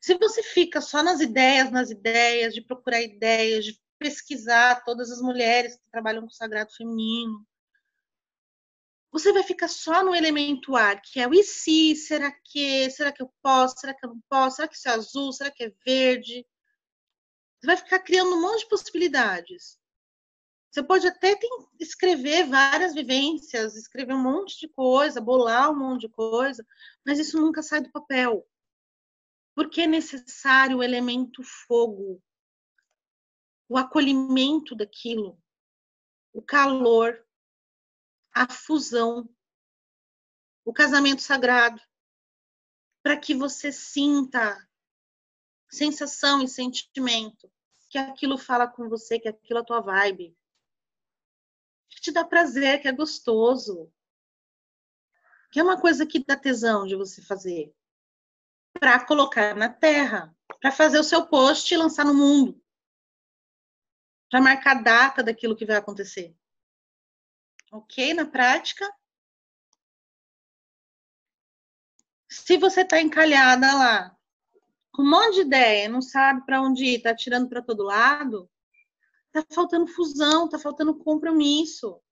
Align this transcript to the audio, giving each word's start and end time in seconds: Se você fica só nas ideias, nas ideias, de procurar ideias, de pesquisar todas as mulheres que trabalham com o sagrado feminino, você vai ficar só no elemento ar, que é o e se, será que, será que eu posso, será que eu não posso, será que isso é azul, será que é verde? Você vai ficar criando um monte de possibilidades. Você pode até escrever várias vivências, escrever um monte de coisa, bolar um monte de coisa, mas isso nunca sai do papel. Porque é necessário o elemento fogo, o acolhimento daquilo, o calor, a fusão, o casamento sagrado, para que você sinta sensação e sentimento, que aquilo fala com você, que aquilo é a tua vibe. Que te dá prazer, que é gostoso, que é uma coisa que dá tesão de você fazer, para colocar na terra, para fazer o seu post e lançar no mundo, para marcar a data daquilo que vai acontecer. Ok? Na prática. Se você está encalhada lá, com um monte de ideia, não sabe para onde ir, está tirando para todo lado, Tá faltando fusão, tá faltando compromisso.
Se 0.00 0.14
você 0.16 0.42
fica 0.42 0.80
só 0.80 1.02
nas 1.02 1.20
ideias, 1.20 1.70
nas 1.70 1.90
ideias, 1.90 2.54
de 2.54 2.60
procurar 2.62 3.02
ideias, 3.02 3.64
de 3.64 3.80
pesquisar 3.98 4.82
todas 4.84 5.10
as 5.10 5.20
mulheres 5.20 5.76
que 5.76 5.90
trabalham 5.90 6.22
com 6.22 6.28
o 6.28 6.32
sagrado 6.32 6.72
feminino, 6.74 7.46
você 9.12 9.30
vai 9.30 9.42
ficar 9.42 9.68
só 9.68 10.02
no 10.02 10.14
elemento 10.14 10.74
ar, 10.74 11.00
que 11.02 11.20
é 11.20 11.28
o 11.28 11.34
e 11.34 11.44
se, 11.44 11.94
será 11.94 12.32
que, 12.32 12.88
será 12.90 13.12
que 13.12 13.22
eu 13.22 13.30
posso, 13.42 13.78
será 13.78 13.92
que 13.94 14.04
eu 14.06 14.10
não 14.10 14.20
posso, 14.28 14.56
será 14.56 14.66
que 14.68 14.74
isso 14.74 14.88
é 14.88 14.92
azul, 14.92 15.32
será 15.32 15.50
que 15.50 15.64
é 15.64 15.72
verde? 15.84 16.46
Você 17.60 17.66
vai 17.66 17.76
ficar 17.76 17.98
criando 17.98 18.34
um 18.34 18.40
monte 18.40 18.60
de 18.60 18.68
possibilidades. 18.70 19.78
Você 20.70 20.82
pode 20.82 21.06
até 21.06 21.38
escrever 21.78 22.48
várias 22.48 22.94
vivências, 22.94 23.76
escrever 23.76 24.14
um 24.14 24.22
monte 24.22 24.58
de 24.58 24.68
coisa, 24.68 25.20
bolar 25.20 25.70
um 25.70 25.78
monte 25.78 26.02
de 26.02 26.08
coisa, 26.08 26.66
mas 27.04 27.18
isso 27.18 27.38
nunca 27.38 27.62
sai 27.62 27.82
do 27.82 27.92
papel. 27.92 28.48
Porque 29.54 29.82
é 29.82 29.86
necessário 29.86 30.78
o 30.78 30.82
elemento 30.82 31.42
fogo, 31.42 32.22
o 33.68 33.76
acolhimento 33.76 34.74
daquilo, 34.74 35.40
o 36.32 36.42
calor, 36.42 37.26
a 38.32 38.50
fusão, 38.50 39.28
o 40.64 40.72
casamento 40.72 41.20
sagrado, 41.20 41.80
para 43.02 43.16
que 43.16 43.34
você 43.34 43.72
sinta 43.72 44.68
sensação 45.70 46.42
e 46.42 46.48
sentimento, 46.48 47.50
que 47.90 47.98
aquilo 47.98 48.38
fala 48.38 48.66
com 48.66 48.88
você, 48.88 49.18
que 49.18 49.28
aquilo 49.28 49.58
é 49.58 49.62
a 49.62 49.64
tua 49.64 49.80
vibe. 49.80 50.36
Que 51.90 52.00
te 52.00 52.12
dá 52.12 52.24
prazer, 52.24 52.80
que 52.80 52.88
é 52.88 52.92
gostoso, 52.92 53.92
que 55.50 55.60
é 55.60 55.62
uma 55.62 55.78
coisa 55.80 56.06
que 56.06 56.24
dá 56.24 56.36
tesão 56.36 56.86
de 56.86 56.96
você 56.96 57.20
fazer, 57.20 57.74
para 58.82 58.98
colocar 59.06 59.54
na 59.54 59.68
terra, 59.68 60.34
para 60.60 60.72
fazer 60.72 60.98
o 60.98 61.04
seu 61.04 61.24
post 61.24 61.72
e 61.72 61.76
lançar 61.76 62.04
no 62.04 62.12
mundo, 62.12 62.60
para 64.28 64.40
marcar 64.40 64.78
a 64.78 64.82
data 64.82 65.22
daquilo 65.22 65.54
que 65.54 65.64
vai 65.64 65.76
acontecer. 65.76 66.36
Ok? 67.70 68.12
Na 68.12 68.26
prática. 68.26 68.92
Se 72.28 72.58
você 72.58 72.80
está 72.80 73.00
encalhada 73.00 73.72
lá, 73.72 74.18
com 74.90 75.02
um 75.02 75.10
monte 75.10 75.34
de 75.36 75.40
ideia, 75.42 75.88
não 75.88 76.02
sabe 76.02 76.44
para 76.44 76.60
onde 76.60 76.84
ir, 76.84 76.96
está 76.96 77.14
tirando 77.14 77.48
para 77.48 77.62
todo 77.62 77.84
lado, 77.84 78.50
Tá 79.30 79.42
faltando 79.54 79.86
fusão, 79.86 80.48
tá 80.48 80.58
faltando 80.58 80.94
compromisso. 80.98 82.02